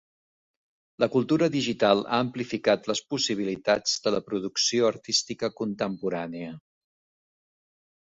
La 1.03 1.07
cultura 1.15 1.49
digital 1.55 2.01
ha 2.15 2.19
amplificat 2.25 2.89
les 2.93 3.03
possibilitats 3.15 3.95
de 4.09 4.17
la 4.19 4.25
producció 4.33 4.91
artística 4.91 5.55
contemporània. 5.63 6.61